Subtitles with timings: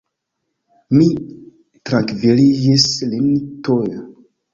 [0.99, 1.03] Mi
[1.89, 3.29] trankviliĝis lin
[3.69, 3.91] tuj.